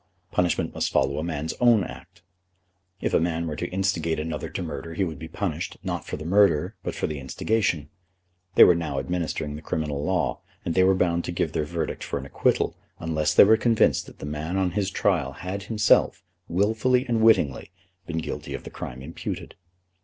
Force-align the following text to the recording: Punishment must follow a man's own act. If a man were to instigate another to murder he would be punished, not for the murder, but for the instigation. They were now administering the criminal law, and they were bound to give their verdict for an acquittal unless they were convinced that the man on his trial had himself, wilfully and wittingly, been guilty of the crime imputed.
Punishment 0.31 0.73
must 0.73 0.91
follow 0.91 1.19
a 1.19 1.23
man's 1.23 1.53
own 1.61 1.83
act. 1.83 2.23
If 3.01 3.13
a 3.13 3.19
man 3.19 3.45
were 3.45 3.55
to 3.55 3.67
instigate 3.69 4.19
another 4.19 4.49
to 4.49 4.63
murder 4.63 4.95
he 4.95 5.03
would 5.03 5.19
be 5.19 5.27
punished, 5.27 5.77
not 5.83 6.07
for 6.07 6.17
the 6.17 6.25
murder, 6.25 6.75
but 6.81 6.95
for 6.95 7.05
the 7.05 7.19
instigation. 7.19 7.87
They 8.55 8.63
were 8.63 8.73
now 8.73 8.97
administering 8.97 9.55
the 9.55 9.61
criminal 9.61 10.03
law, 10.03 10.39
and 10.65 10.73
they 10.73 10.83
were 10.83 10.95
bound 10.95 11.23
to 11.25 11.31
give 11.31 11.51
their 11.51 11.65
verdict 11.65 12.03
for 12.03 12.17
an 12.17 12.25
acquittal 12.25 12.75
unless 12.97 13.35
they 13.35 13.43
were 13.43 13.57
convinced 13.57 14.07
that 14.07 14.17
the 14.17 14.25
man 14.25 14.57
on 14.57 14.71
his 14.71 14.89
trial 14.89 15.33
had 15.33 15.61
himself, 15.61 16.23
wilfully 16.47 17.05
and 17.05 17.21
wittingly, 17.21 17.69
been 18.07 18.17
guilty 18.17 18.55
of 18.55 18.63
the 18.63 18.71
crime 18.71 19.03
imputed. 19.03 19.53